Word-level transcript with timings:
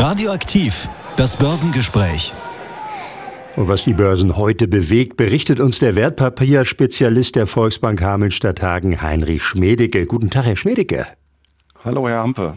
Radioaktiv, 0.00 0.88
das 1.18 1.36
Börsengespräch. 1.36 2.32
Und 3.56 3.68
was 3.68 3.84
die 3.84 3.92
Börsen 3.92 4.38
heute 4.38 4.66
bewegt, 4.66 5.18
berichtet 5.18 5.60
uns 5.60 5.78
der 5.78 5.94
Wertpapierspezialist 5.94 7.36
der 7.36 7.46
Volksbank 7.46 8.00
Hameln-Stadt 8.00 8.62
Hagen, 8.62 9.02
Heinrich 9.02 9.42
Schmedecke. 9.42 10.06
Guten 10.06 10.30
Tag, 10.30 10.46
Herr 10.46 10.56
Schmedecke. 10.56 11.06
Hallo, 11.84 12.08
Herr 12.08 12.22
Hampe. 12.22 12.54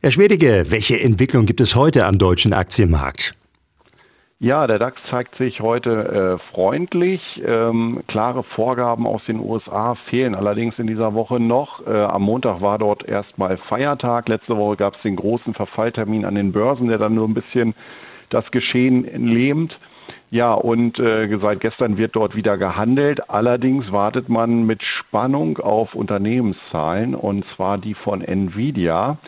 Herr 0.00 0.10
Schmedecke, 0.10 0.66
welche 0.70 1.00
Entwicklung 1.00 1.46
gibt 1.46 1.60
es 1.60 1.76
heute 1.76 2.06
am 2.06 2.18
deutschen 2.18 2.52
Aktienmarkt? 2.52 3.36
Ja, 4.40 4.66
der 4.66 4.80
DAX 4.80 5.00
zeigt 5.10 5.36
sich 5.36 5.60
heute 5.60 6.38
äh, 6.40 6.52
freundlich. 6.52 7.20
Ähm, 7.46 8.02
klare 8.08 8.42
Vorgaben 8.42 9.06
aus 9.06 9.22
den 9.26 9.38
USA 9.38 9.94
fehlen 10.10 10.34
allerdings 10.34 10.76
in 10.78 10.88
dieser 10.88 11.14
Woche 11.14 11.38
noch. 11.38 11.86
Äh, 11.86 11.90
am 11.90 12.22
Montag 12.22 12.60
war 12.60 12.78
dort 12.78 13.08
erstmal 13.08 13.58
Feiertag. 13.68 14.28
Letzte 14.28 14.56
Woche 14.56 14.76
gab 14.76 14.96
es 14.96 15.02
den 15.02 15.16
großen 15.16 15.54
Verfalltermin 15.54 16.24
an 16.24 16.34
den 16.34 16.50
Börsen, 16.50 16.88
der 16.88 16.98
dann 16.98 17.14
nur 17.14 17.28
ein 17.28 17.34
bisschen 17.34 17.74
das 18.30 18.44
Geschehen 18.50 19.04
lähmt. 19.28 19.78
Ja, 20.30 20.52
und 20.52 20.98
äh, 20.98 21.28
seit 21.40 21.60
gestern 21.60 21.96
wird 21.96 22.16
dort 22.16 22.34
wieder 22.34 22.58
gehandelt. 22.58 23.30
Allerdings 23.30 23.92
wartet 23.92 24.28
man 24.28 24.66
mit 24.66 24.82
Spannung 24.82 25.58
auf 25.58 25.94
Unternehmenszahlen, 25.94 27.14
und 27.14 27.44
zwar 27.54 27.78
die 27.78 27.94
von 27.94 28.20
Nvidia 28.20 29.18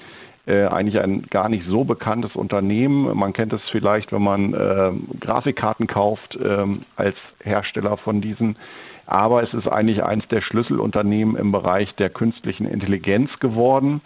äh, 0.47 0.67
eigentlich 0.67 1.03
ein 1.03 1.23
gar 1.29 1.49
nicht 1.49 1.67
so 1.69 1.85
bekanntes 1.85 2.37
Unternehmen. 2.37 3.17
Man 3.17 3.33
kennt 3.33 3.53
es 3.53 3.61
vielleicht, 3.73 4.13
wenn 4.13 4.23
man 4.23 4.55
äh, 4.55 4.93
Grafikkarten 5.21 5.89
kauft 5.89 6.37
äh, 6.37 6.65
als 6.97 7.17
Hersteller 7.43 7.97
von 7.97 8.21
diesen. 8.21 8.57
Aber 9.07 9.43
es 9.43 9.53
ist 9.55 9.69
eigentlich 9.69 10.05
eines 10.05 10.27
der 10.29 10.43
Schlüsselunternehmen 10.43 11.37
im 11.37 11.53
Bereich 11.53 11.93
der 11.97 12.11
künstlichen 12.11 12.67
Intelligenz 12.67 13.31
geworden 13.41 14.01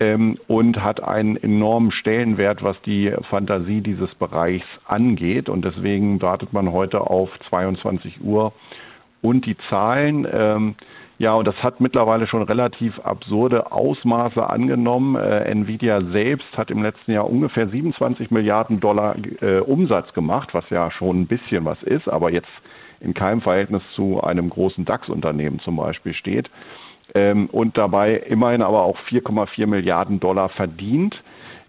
ähm, 0.00 0.38
und 0.46 0.82
hat 0.82 1.02
einen 1.02 1.36
enormen 1.36 1.92
Stellenwert, 1.92 2.62
was 2.62 2.80
die 2.82 3.12
Fantasie 3.30 3.80
dieses 3.80 4.14
Bereichs 4.14 4.66
angeht. 4.86 5.48
Und 5.48 5.64
deswegen 5.64 6.20
wartet 6.22 6.52
man 6.52 6.72
heute 6.72 7.00
auf 7.02 7.30
22 7.48 8.20
Uhr 8.22 8.52
und 9.22 9.46
die 9.46 9.56
Zahlen. 9.70 10.26
Ähm, 10.30 10.74
ja, 11.18 11.34
und 11.34 11.48
das 11.48 11.56
hat 11.56 11.80
mittlerweile 11.80 12.28
schon 12.28 12.42
relativ 12.42 12.98
absurde 13.00 13.72
Ausmaße 13.72 14.48
angenommen. 14.48 15.16
Äh, 15.16 15.50
Nvidia 15.50 16.00
selbst 16.12 16.46
hat 16.56 16.70
im 16.70 16.82
letzten 16.82 17.10
Jahr 17.10 17.28
ungefähr 17.28 17.68
27 17.68 18.30
Milliarden 18.30 18.78
Dollar 18.78 19.16
äh, 19.40 19.58
Umsatz 19.58 20.12
gemacht, 20.12 20.50
was 20.52 20.64
ja 20.70 20.92
schon 20.92 21.22
ein 21.22 21.26
bisschen 21.26 21.64
was 21.64 21.82
ist, 21.82 22.08
aber 22.08 22.32
jetzt 22.32 22.48
in 23.00 23.14
keinem 23.14 23.40
Verhältnis 23.40 23.82
zu 23.96 24.20
einem 24.20 24.48
großen 24.48 24.84
DAX-Unternehmen 24.84 25.58
zum 25.58 25.76
Beispiel 25.76 26.14
steht. 26.14 26.48
Ähm, 27.16 27.48
und 27.50 27.76
dabei 27.76 28.10
immerhin 28.10 28.62
aber 28.62 28.82
auch 28.84 28.98
4,4 29.10 29.66
Milliarden 29.66 30.20
Dollar 30.20 30.50
verdient. 30.50 31.20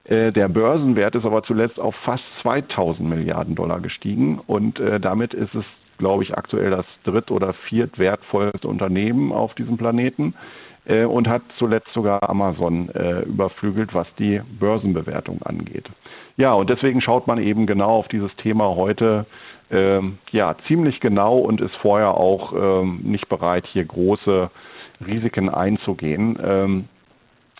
Äh, 0.03 0.31
der 0.31 0.47
Börsenwert 0.47 1.16
ist 1.16 1.25
aber 1.25 1.41
zuletzt 1.41 1.80
auf 1.80 1.95
fast 2.06 2.23
2000 2.44 3.09
Milliarden 3.09 3.56
Dollar 3.56 3.80
gestiegen 3.80 4.39
und 4.45 4.80
äh, 4.80 5.00
damit 5.00 5.34
ist 5.34 5.56
es 5.56 5.66
glaube 6.00 6.23
ich, 6.23 6.36
aktuell 6.36 6.72
das 6.72 6.86
dritt- 7.03 7.30
oder 7.30 7.53
viertwertvollste 7.69 8.67
Unternehmen 8.67 9.31
auf 9.31 9.53
diesem 9.53 9.78
Planeten 9.78 10.33
äh, 10.86 11.06
und 11.06 11.28
hat 11.28 11.44
zuletzt 11.59 11.89
sogar 11.94 12.28
Amazon 12.28 12.89
äh, 12.89 13.22
überflügelt, 13.22 13.94
was 13.94 14.08
die 14.17 14.41
Börsenbewertung 14.59 15.44
angeht. 15.44 15.88
Ja, 16.38 16.53
und 16.53 16.69
deswegen 16.69 17.02
schaut 17.02 17.28
man 17.28 17.38
eben 17.38 17.67
genau 17.67 17.89
auf 17.89 18.08
dieses 18.08 18.36
Thema 18.38 18.75
heute 18.75 19.25
ähm, 19.72 20.17
ja, 20.31 20.56
ziemlich 20.67 21.00
genau 21.00 21.38
und 21.38 21.61
ist 21.61 21.75
vorher 21.81 22.16
auch 22.16 22.53
ähm, 22.53 23.02
nicht 23.03 23.30
bereit, 23.30 23.67
hier 23.72 23.86
große 23.86 24.50
Risiken 25.06 25.50
einzugehen. 25.50 26.39
Ähm, 26.41 26.86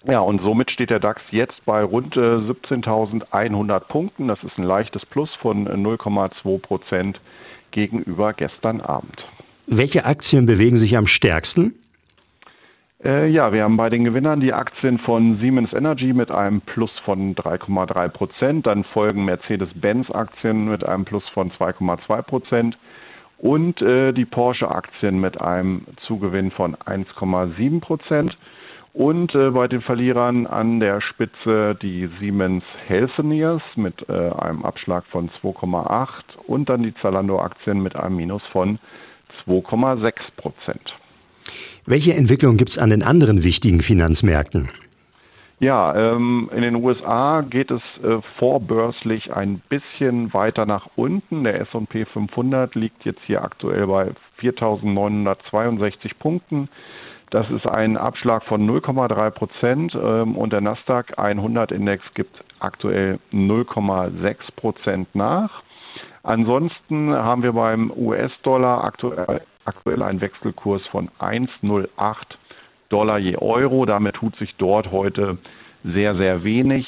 ja, 0.10 0.20
und 0.22 0.42
somit 0.42 0.72
steht 0.72 0.92
der 0.92 1.00
DAX 1.00 1.22
jetzt 1.32 1.66
bei 1.66 1.84
rund 1.84 2.16
äh, 2.16 2.20
17.100 2.20 3.80
Punkten. 3.82 4.28
Das 4.28 4.42
ist 4.44 4.58
ein 4.58 4.64
leichtes 4.64 5.06
Plus 5.06 5.30
von 5.42 5.68
0,2 5.68 6.60
Prozent 6.60 7.20
gegenüber 7.72 8.34
gestern 8.34 8.82
Abend. 8.82 9.24
Welche 9.68 10.06
Aktien 10.06 10.46
bewegen 10.46 10.78
sich 10.78 10.98
am 10.98 11.06
stärksten? 11.06 11.76
Äh, 13.04 13.28
ja, 13.28 13.54
wir 13.54 13.64
haben 13.64 13.78
bei 13.78 13.90
den 13.90 14.04
Gewinnern 14.04 14.42
die 14.42 14.52
Aktien 14.52 15.00
von 15.00 15.38
Siemens 15.40 15.72
Energy 15.72 16.12
mit 16.12 16.32
einem 16.32 16.60
Plus 16.62 16.92
von 17.06 17.34
3,3 17.34 18.10
Prozent. 18.10 18.68
Dann 18.68 18.84
folgen 18.84 19.24
Mercedes-Benz-Aktien 19.26 20.66
mit 20.70 20.84
einem 20.84 21.06
Plus 21.06 21.24
von 21.34 21.52
2,2 21.52 22.22
Prozent 22.24 22.78
und 23.38 23.82
äh, 23.82 24.12
die 24.12 24.26
Porsche-Aktien 24.26 25.22
mit 25.22 25.40
einem 25.40 25.86
Zugewinn 26.08 26.52
von 26.52 26.76
1,7 26.76 27.80
Prozent. 27.80 28.38
Und 28.94 29.36
äh, 29.36 29.52
bei 29.52 29.68
den 29.68 29.82
Verlierern 29.82 30.48
an 30.48 30.80
der 30.80 31.02
Spitze 31.02 31.78
die 31.82 32.10
Siemens 32.20 32.64
Healthineers 32.88 33.62
mit 33.76 34.08
äh, 34.10 34.14
einem 34.14 34.66
Abschlag 34.66 35.06
von 35.12 35.30
2,8 35.42 36.10
und 36.48 36.70
dann 36.70 36.84
die 36.84 36.94
Zalando-Aktien 36.96 37.82
mit 37.82 37.96
einem 37.96 38.16
Minus 38.16 38.42
von 38.52 38.80
2,6 39.46 40.14
Prozent. 40.38 40.94
Welche 41.86 42.14
Entwicklung 42.14 42.58
gibt 42.58 42.72
es 42.72 42.78
an 42.78 42.90
den 42.90 43.04
anderen 43.04 43.44
wichtigen 43.44 43.82
Finanzmärkten? 43.82 44.70
Ja, 45.60 45.94
ähm, 45.94 46.50
in 46.56 46.62
den 46.62 46.76
USA 46.76 47.42
geht 47.42 47.70
es 47.70 47.82
äh, 48.02 48.22
vorbörslich 48.38 49.34
ein 49.34 49.62
bisschen 49.68 50.34
weiter 50.34 50.66
nach 50.66 50.88
unten. 50.96 51.44
Der 51.44 51.60
S&P 51.62 52.06
500 52.06 52.76
liegt 52.76 53.04
jetzt 53.04 53.20
hier 53.26 53.44
aktuell 53.44 53.88
bei 53.88 54.12
4.962 54.40 56.12
Punkten. 56.18 56.70
Das 57.32 57.48
ist 57.52 57.70
ein 57.70 57.96
Abschlag 57.96 58.44
von 58.46 58.68
0,3 58.68 59.30
Prozent 59.30 59.96
ähm, 59.96 60.36
und 60.36 60.52
der 60.52 60.62
Nasdaq 60.62 61.14
100 61.18 61.72
Index 61.72 62.04
gibt 62.16 62.44
aktuell 62.60 63.20
0,6 63.32 64.36
Prozent 64.56 65.14
nach. 65.14 65.62
Ansonsten 66.24 67.14
haben 67.14 67.44
wir 67.44 67.54
beim 67.54 67.92
US-Dollar 67.96 68.84
aktuell, 68.84 69.42
aktuell 69.64 70.02
einen 70.02 70.22
Wechselkurs 70.22 70.82
von 70.88 71.10
1,08 71.20 71.88
Dollar 72.90 73.20
je 73.20 73.38
Euro. 73.38 73.86
Damit 73.86 74.16
tut 74.16 74.36
sich 74.38 74.56
dort 74.58 74.92
heute 74.92 75.38
sehr, 75.84 76.16
sehr 76.20 76.44
wenig. 76.44 76.88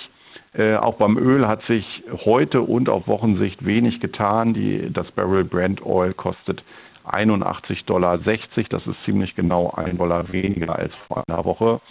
Äh, 0.53 0.75
auch 0.75 0.95
beim 0.95 1.17
Öl 1.17 1.47
hat 1.47 1.61
sich 1.69 1.85
heute 2.25 2.61
und 2.61 2.89
auf 2.89 3.07
Wochensicht 3.07 3.63
wenig 3.63 3.99
getan. 3.99 4.53
Die, 4.53 4.91
das 4.91 5.09
Barrel 5.11 5.45
Brent 5.45 5.85
Oil 5.85 6.13
kostet 6.13 6.63
81,60 7.05 7.85
Dollar. 7.85 8.17
Das 8.17 8.87
ist 8.87 9.03
ziemlich 9.05 9.35
genau 9.35 9.71
ein 9.75 9.97
Dollar 9.97 10.31
weniger 10.31 10.75
als 10.77 10.93
vor 11.07 11.23
einer 11.27 11.45
Woche. 11.45 11.81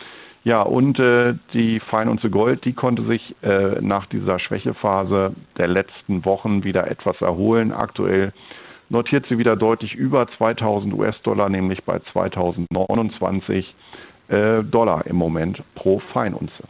Ja, 0.42 0.62
und 0.62 0.98
äh, 0.98 1.34
die 1.52 1.80
Feinunze 1.80 2.30
Gold, 2.30 2.64
die 2.64 2.72
konnte 2.72 3.04
sich 3.06 3.34
äh, 3.42 3.80
nach 3.82 4.06
dieser 4.06 4.38
Schwächephase 4.38 5.34
der 5.58 5.68
letzten 5.68 6.24
Wochen 6.24 6.64
wieder 6.64 6.90
etwas 6.90 7.20
erholen. 7.20 7.72
Aktuell 7.72 8.32
notiert 8.88 9.26
sie 9.28 9.36
wieder 9.36 9.54
deutlich 9.56 9.94
über 9.94 10.26
2000 10.38 10.94
US-Dollar, 10.94 11.50
nämlich 11.50 11.84
bei 11.84 12.00
2029 12.12 13.74
äh, 14.28 14.62
Dollar 14.64 15.06
im 15.06 15.16
Moment 15.16 15.62
pro 15.74 16.00
Feinunze. 16.12 16.64